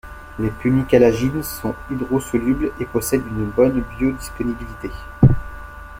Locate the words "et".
2.79-2.85